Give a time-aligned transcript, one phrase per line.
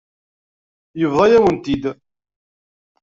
[0.99, 1.83] Yebḍa-yawen-t-id.